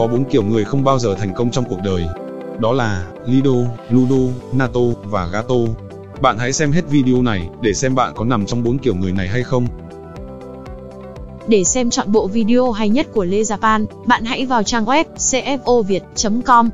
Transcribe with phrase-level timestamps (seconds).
[0.00, 2.06] có bốn kiểu người không bao giờ thành công trong cuộc đời.
[2.58, 3.50] Đó là Lido,
[3.90, 5.54] Ludo, Nato và Gato.
[6.20, 9.12] Bạn hãy xem hết video này để xem bạn có nằm trong bốn kiểu người
[9.12, 9.66] này hay không.
[11.48, 15.04] Để xem chọn bộ video hay nhất của Lê Japan, bạn hãy vào trang web
[15.16, 16.68] cfoviet.com.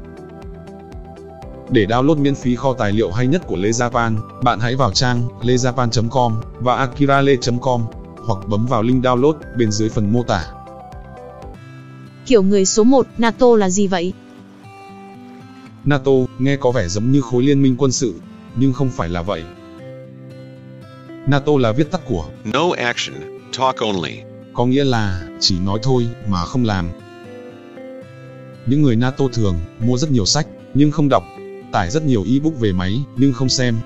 [1.70, 4.90] Để download miễn phí kho tài liệu hay nhất của Lê Japan, bạn hãy vào
[4.90, 7.82] trang lejapan.com và akirale.com
[8.27, 10.55] hoặc bấm vào link download bên dưới phần mô tả.
[12.26, 14.12] Kiểu người số 1, NATO là gì vậy?
[15.84, 18.14] NATO nghe có vẻ giống như khối liên minh quân sự,
[18.57, 19.43] nhưng không phải là vậy.
[21.26, 23.17] NATO là viết tắt của No action,
[23.58, 24.18] talk only.
[24.54, 26.89] có nghĩa là chỉ nói thôi mà không làm.
[28.67, 31.22] Những người NATO thường mua rất nhiều sách nhưng không đọc,
[31.72, 33.77] tải rất nhiều ebook về máy nhưng không xem,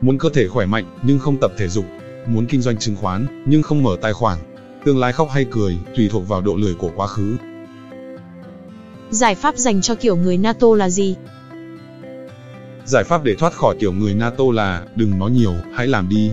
[0.00, 1.84] muốn cơ thể khỏe mạnh nhưng không tập thể dục,
[2.26, 4.38] muốn kinh doanh chứng khoán nhưng không mở tài khoản.
[4.84, 7.36] Tương lai khóc hay cười tùy thuộc vào độ lười của quá khứ.
[9.10, 11.16] Giải pháp dành cho kiểu người NATO là gì?
[12.84, 16.30] Giải pháp để thoát khỏi kiểu người NATO là đừng nói nhiều, hãy làm đi.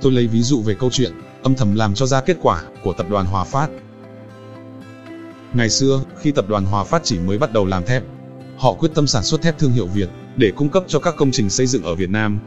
[0.00, 2.92] Tôi lấy ví dụ về câu chuyện âm thầm làm cho ra kết quả của
[2.92, 3.68] tập đoàn Hòa Phát.
[5.54, 8.02] Ngày xưa, khi tập đoàn Hòa Phát chỉ mới bắt đầu làm thép,
[8.58, 11.30] họ quyết tâm sản xuất thép thương hiệu Việt để cung cấp cho các công
[11.30, 12.38] trình xây dựng ở Việt Nam.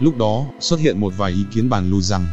[0.00, 2.26] Lúc đó, xuất hiện một vài ý kiến bàn lùi rằng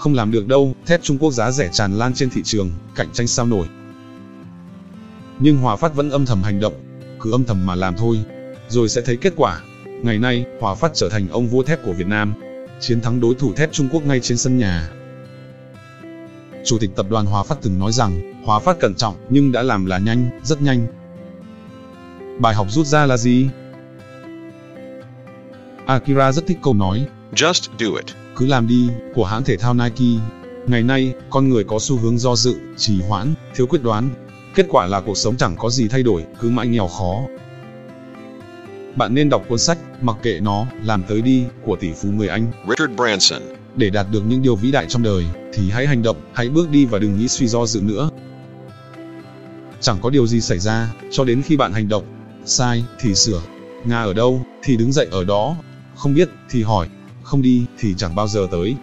[0.00, 3.08] không làm được đâu, thép Trung Quốc giá rẻ tràn lan trên thị trường, cạnh
[3.12, 3.66] tranh sao nổi.
[5.38, 6.74] Nhưng Hòa Phát vẫn âm thầm hành động,
[7.20, 8.20] cứ âm thầm mà làm thôi,
[8.68, 9.60] rồi sẽ thấy kết quả.
[10.02, 12.34] Ngày nay, Hòa Phát trở thành ông vua thép của Việt Nam,
[12.80, 14.90] chiến thắng đối thủ thép Trung Quốc ngay trên sân nhà.
[16.64, 19.62] Chủ tịch tập đoàn Hòa Phát từng nói rằng, Hòa Phát cẩn trọng nhưng đã
[19.62, 20.86] làm là nhanh, rất nhanh.
[22.38, 23.48] Bài học rút ra là gì?
[25.86, 29.74] Akira rất thích câu nói, Just do it cứ làm đi, của hãng thể thao
[29.74, 30.22] Nike.
[30.66, 34.10] Ngày nay, con người có xu hướng do dự, trì hoãn, thiếu quyết đoán.
[34.54, 37.20] Kết quả là cuộc sống chẳng có gì thay đổi, cứ mãi nghèo khó.
[38.96, 42.28] Bạn nên đọc cuốn sách, mặc kệ nó, làm tới đi, của tỷ phú người
[42.28, 42.52] Anh.
[42.68, 43.42] Richard Branson.
[43.76, 46.70] Để đạt được những điều vĩ đại trong đời, thì hãy hành động, hãy bước
[46.70, 48.10] đi và đừng nghĩ suy do dự nữa.
[49.80, 52.04] Chẳng có điều gì xảy ra, cho đến khi bạn hành động.
[52.44, 53.42] Sai, thì sửa.
[53.84, 55.56] Nga ở đâu, thì đứng dậy ở đó.
[55.96, 56.88] Không biết, thì hỏi.
[57.30, 58.76] Không đi, thì chẳng bao giờ tới.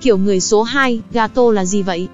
[0.00, 2.08] Kiểu người số 2, Gato là gì vậy?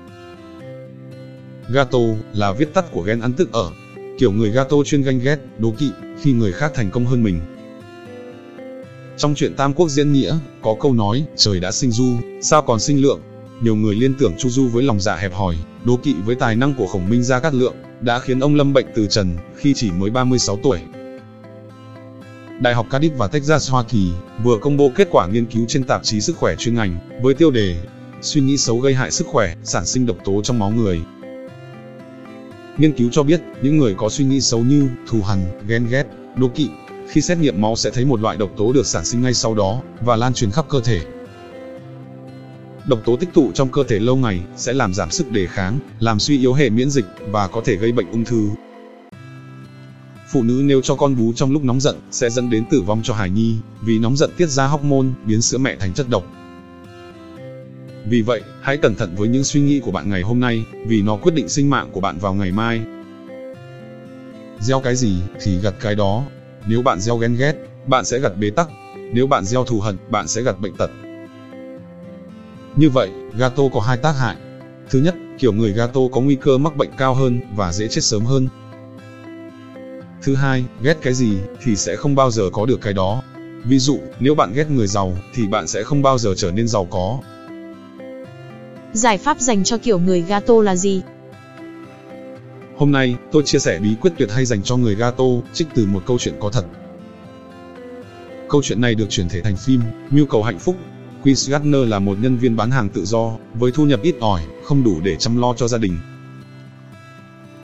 [1.69, 1.99] Gato
[2.33, 3.71] là viết tắt của ghen ăn tức ở.
[4.19, 7.41] Kiểu người Gato chuyên ganh ghét, đố kỵ khi người khác thành công hơn mình.
[9.17, 12.81] Trong truyện Tam Quốc diễn nghĩa, có câu nói, trời đã sinh du, sao còn
[12.81, 13.21] sinh lượng?
[13.63, 16.57] Nhiều người liên tưởng Chu Du với lòng dạ hẹp hòi, đố kỵ với tài
[16.57, 19.75] năng của Khổng Minh Gia Cát Lượng, đã khiến ông lâm bệnh từ trần khi
[19.77, 20.79] chỉ mới 36 tuổi.
[22.61, 25.85] Đại học Cardiff và Texas Hoa Kỳ vừa công bố kết quả nghiên cứu trên
[25.85, 27.77] tạp chí sức khỏe chuyên ngành với tiêu đề
[28.25, 31.03] Suy nghĩ xấu gây hại sức khỏe, sản sinh độc tố trong máu người.
[32.79, 36.05] Nghiên cứu cho biết, những người có suy nghĩ xấu như thù hằn, ghen ghét,
[36.37, 36.69] đố kỵ,
[37.09, 39.55] khi xét nghiệm máu sẽ thấy một loại độc tố được sản sinh ngay sau
[39.55, 41.01] đó và lan truyền khắp cơ thể.
[42.87, 45.79] Độc tố tích tụ trong cơ thể lâu ngày sẽ làm giảm sức đề kháng,
[46.01, 48.49] làm suy yếu hệ miễn dịch và có thể gây bệnh ung thư.
[50.35, 53.01] Phụ nữ nếu cho con bú trong lúc nóng giận sẽ dẫn đến tử vong
[53.03, 56.25] cho hài nhi, vì nóng giận tiết ra hormone biến sữa mẹ thành chất độc.
[58.09, 61.03] Vì vậy, hãy cẩn thận với những suy nghĩ của bạn ngày hôm nay, vì
[61.03, 62.81] nó quyết định sinh mạng của bạn vào ngày mai.
[64.61, 66.25] Gieo cái gì thì gặt cái đó.
[66.67, 67.55] Nếu bạn gieo ghen ghét,
[67.87, 68.69] bạn sẽ gặt bế tắc.
[69.13, 70.91] Nếu bạn gieo thù hận, bạn sẽ gặt bệnh tật.
[72.77, 74.37] Như vậy, gato có hai tác hại.
[74.91, 78.05] Thứ nhất, kiểu người gato có nguy cơ mắc bệnh cao hơn và dễ chết
[78.05, 78.49] sớm hơn.
[80.25, 83.23] Thứ hai, ghét cái gì thì sẽ không bao giờ có được cái đó.
[83.65, 86.69] Ví dụ, nếu bạn ghét người giàu thì bạn sẽ không bao giờ trở nên
[86.69, 87.19] giàu có.
[88.93, 91.03] Giải pháp dành cho kiểu người Gato là gì?
[92.77, 95.87] Hôm nay, tôi chia sẻ bí quyết tuyệt hay dành cho người Gato, trích từ
[95.87, 96.65] một câu chuyện có thật.
[98.49, 99.81] Câu chuyện này được chuyển thể thành phim,
[100.11, 100.77] Mưu cầu hạnh phúc.
[101.23, 104.43] Chris Gardner là một nhân viên bán hàng tự do, với thu nhập ít ỏi,
[104.65, 105.99] không đủ để chăm lo cho gia đình.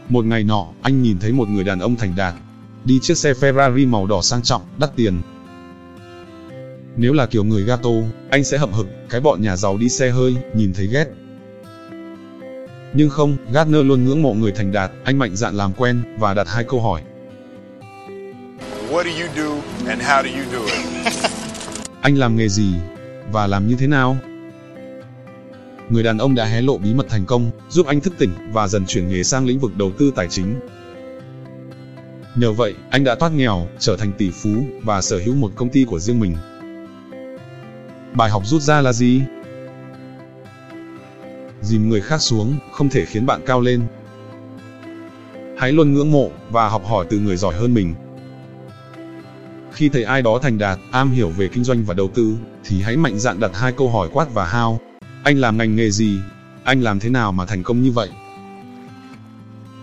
[0.08, 2.34] Một ngày nọ, anh nhìn thấy một người đàn ông thành đạt,
[2.84, 5.20] đi chiếc xe Ferrari màu đỏ sang trọng, đắt tiền.
[6.96, 7.90] Nếu là kiểu người Gato,
[8.30, 11.06] anh sẽ hậm hực, cái bọn nhà giàu đi xe hơi, nhìn thấy ghét.
[12.94, 16.34] Nhưng không, Gardner luôn ngưỡng mộ người thành đạt, anh mạnh dạn làm quen, và
[16.34, 17.02] đặt hai câu hỏi.
[18.90, 21.14] What do you do and how do you do it?
[22.00, 22.74] Anh làm nghề gì?
[23.32, 24.16] Và làm như thế nào?
[25.90, 28.68] Người đàn ông đã hé lộ bí mật thành công, giúp anh thức tỉnh và
[28.68, 30.60] dần chuyển nghề sang lĩnh vực đầu tư tài chính.
[32.36, 34.50] Nhờ vậy, anh đã thoát nghèo, trở thành tỷ phú
[34.82, 36.36] và sở hữu một công ty của riêng mình.
[38.14, 39.22] Bài học rút ra là gì?
[41.62, 43.82] dìm người khác xuống, không thể khiến bạn cao lên.
[45.58, 47.94] Hãy luôn ngưỡng mộ và học hỏi từ người giỏi hơn mình.
[49.72, 52.82] Khi thấy ai đó thành đạt, am hiểu về kinh doanh và đầu tư, thì
[52.82, 54.76] hãy mạnh dạn đặt hai câu hỏi quát và how.
[55.24, 56.20] Anh làm ngành nghề gì?
[56.64, 58.08] Anh làm thế nào mà thành công như vậy?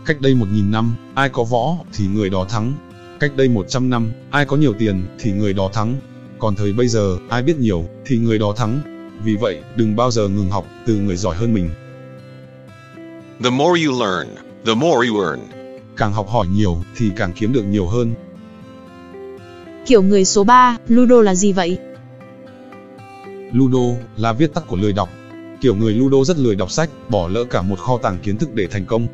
[0.08, 2.74] Cách đây 1.000 năm, ai có võ thì người đó thắng.
[3.20, 5.96] Cách đây 100 năm, ai có nhiều tiền thì người đó thắng.
[6.40, 8.80] Còn thời bây giờ, ai biết nhiều thì người đó thắng.
[9.24, 11.70] Vì vậy, đừng bao giờ ngừng học từ người giỏi hơn mình.
[13.44, 15.40] The more you learn, the more you earn.
[15.98, 18.14] Càng học hỏi nhiều thì càng kiếm được nhiều hơn.
[19.86, 21.78] Kiểu người số 3, Ludo là gì vậy?
[23.52, 25.10] Ludo là viết tắt của lười đọc.
[25.62, 28.54] Kiểu người Ludo rất lười đọc sách, bỏ lỡ cả một kho tàng kiến thức
[28.54, 29.08] để thành công.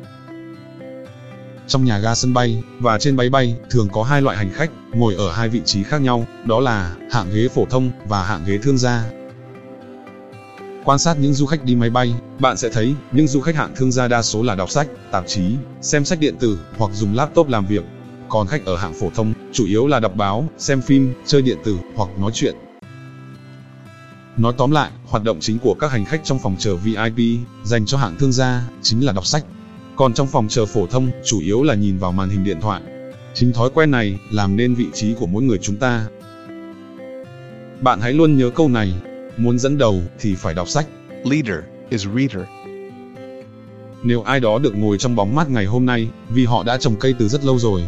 [1.66, 4.70] Trong nhà ga sân bay và trên máy bay thường có hai loại hành khách
[4.92, 8.44] ngồi ở hai vị trí khác nhau, đó là hạng ghế phổ thông và hạng
[8.46, 9.04] ghế thương gia.
[10.84, 13.74] Quan sát những du khách đi máy bay, bạn sẽ thấy những du khách hạng
[13.76, 17.14] thương gia đa số là đọc sách, tạp chí, xem sách điện tử hoặc dùng
[17.14, 17.84] laptop làm việc.
[18.28, 21.58] Còn khách ở hạng phổ thông chủ yếu là đọc báo, xem phim, chơi điện
[21.64, 22.54] tử hoặc nói chuyện.
[24.36, 27.86] Nói tóm lại, hoạt động chính của các hành khách trong phòng chờ VIP dành
[27.86, 29.44] cho hạng thương gia chính là đọc sách.
[29.96, 32.82] Còn trong phòng chờ phổ thông, chủ yếu là nhìn vào màn hình điện thoại.
[33.34, 36.06] Chính thói quen này làm nên vị trí của mỗi người chúng ta.
[37.80, 38.94] Bạn hãy luôn nhớ câu này,
[39.36, 40.86] muốn dẫn đầu thì phải đọc sách.
[41.24, 42.48] Leader is reader.
[44.02, 46.96] Nếu ai đó được ngồi trong bóng mát ngày hôm nay, vì họ đã trồng
[46.96, 47.82] cây từ rất lâu rồi.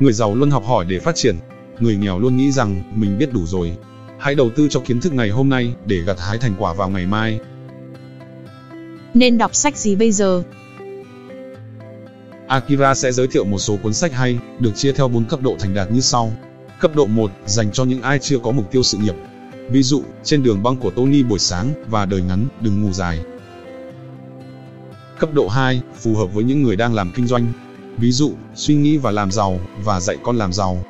[0.00, 1.36] Người giàu luôn học hỏi để phát triển,
[1.80, 3.76] người nghèo luôn nghĩ rằng mình biết đủ rồi.
[4.18, 6.90] Hãy đầu tư cho kiến thức ngày hôm nay để gặt hái thành quả vào
[6.90, 7.40] ngày mai.
[9.14, 10.42] Nên đọc sách gì bây giờ?
[12.50, 15.56] Akira sẽ giới thiệu một số cuốn sách hay, được chia theo 4 cấp độ
[15.58, 16.32] thành đạt như sau.
[16.80, 19.14] Cấp độ 1 dành cho những ai chưa có mục tiêu sự nghiệp.
[19.68, 23.20] Ví dụ, trên đường băng của Tony buổi sáng và đời ngắn, đừng ngủ dài.
[25.18, 27.52] Cấp độ 2 phù hợp với những người đang làm kinh doanh.
[27.98, 30.84] Ví dụ, suy nghĩ và làm giàu và dạy con làm giàu.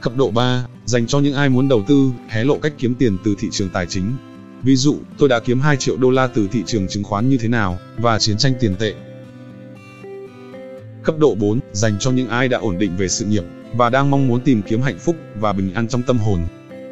[0.00, 3.16] Cấp độ 3 dành cho những ai muốn đầu tư, hé lộ cách kiếm tiền
[3.24, 4.16] từ thị trường tài chính.
[4.62, 7.38] Ví dụ, tôi đã kiếm 2 triệu đô la từ thị trường chứng khoán như
[7.38, 8.94] thế nào và chiến tranh tiền tệ.
[11.02, 13.44] Cấp độ 4 dành cho những ai đã ổn định về sự nghiệp
[13.76, 16.40] và đang mong muốn tìm kiếm hạnh phúc và bình an trong tâm hồn.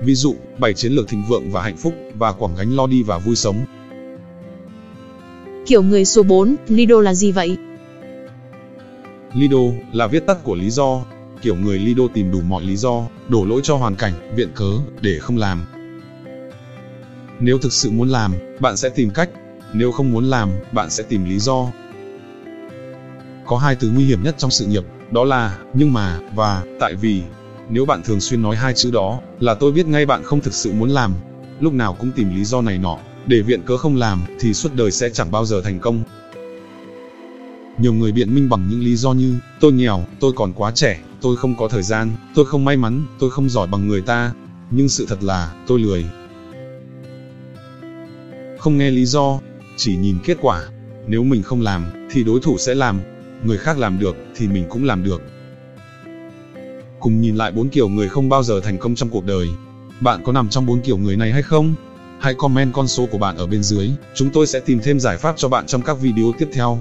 [0.03, 3.03] Ví dụ, 7 chiến lược thịnh vượng và hạnh phúc và quảng gánh lo đi
[3.03, 3.65] và vui sống.
[5.67, 7.57] Kiểu người số 4, Lido là gì vậy?
[9.35, 9.59] Lido
[9.93, 11.05] là viết tắt của lý do.
[11.43, 14.71] Kiểu người Lido tìm đủ mọi lý do, đổ lỗi cho hoàn cảnh, viện cớ
[15.01, 15.65] để không làm.
[17.41, 19.31] Nếu thực sự muốn làm, bạn sẽ tìm cách.
[19.73, 21.73] Nếu không muốn làm, bạn sẽ tìm lý do.
[23.47, 26.95] Có hai từ nguy hiểm nhất trong sự nghiệp, đó là nhưng mà và tại
[26.95, 27.23] vì.
[27.71, 30.55] Nếu bạn thường xuyên nói hai chữ đó, là tôi biết ngay bạn không thực
[30.55, 31.15] sự muốn làm.
[31.61, 34.75] Lúc nào cũng tìm lý do này nọ, để viện cớ không làm, thì suốt
[34.75, 36.03] đời sẽ chẳng bao giờ thành công.
[37.79, 41.01] Nhiều người biện minh bằng những lý do như, tôi nghèo, tôi còn quá trẻ,
[41.21, 44.33] tôi không có thời gian, tôi không may mắn, tôi không giỏi bằng người ta.
[44.71, 46.07] Nhưng sự thật là, tôi lười.
[48.59, 49.41] Không nghe lý do,
[49.77, 50.63] chỉ nhìn kết quả.
[51.07, 53.01] Nếu mình không làm, thì đối thủ sẽ làm.
[53.45, 55.23] Người khác làm được, thì mình cũng làm được.
[57.01, 59.49] Cùng nhìn lại bốn kiểu người không bao giờ thành công trong cuộc đời.
[60.01, 61.75] Bạn có nằm trong bốn kiểu người này hay không?
[62.21, 65.17] Hãy comment con số của bạn ở bên dưới, chúng tôi sẽ tìm thêm giải
[65.17, 66.81] pháp cho bạn trong các video tiếp theo.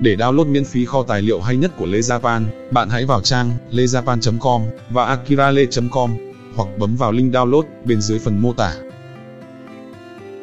[0.00, 3.20] Để download miễn phí kho tài liệu hay nhất của Lê Japan, bạn hãy vào
[3.20, 6.10] trang lejapan.com và akirale.com
[6.54, 8.74] hoặc bấm vào link download bên dưới phần mô tả.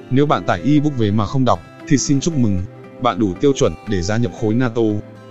[0.09, 2.61] Nếu bạn tải ebook về mà không đọc, thì xin chúc mừng,
[3.03, 4.81] bạn đủ tiêu chuẩn để gia nhập khối NATO.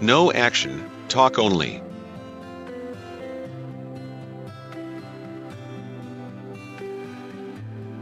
[0.00, 0.74] No action,
[1.14, 1.70] talk only.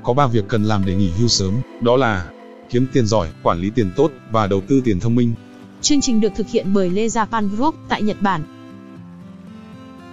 [0.02, 2.30] Có 3 việc cần làm để nghỉ hưu sớm, đó là
[2.70, 5.32] kiếm tiền giỏi, quản lý tiền tốt và đầu tư tiền thông minh.
[5.80, 8.42] Chương trình được thực hiện bởi Lê Japan Group tại Nhật Bản.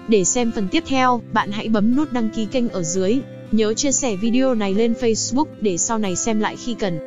[0.08, 3.20] Để xem phần tiếp theo, bạn hãy bấm nút đăng ký kênh ở dưới.
[3.52, 7.00] Nhớ chia sẻ video này lên Facebook để sau này xem lại khi cần.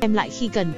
[0.00, 0.72] Xem lại khi cần.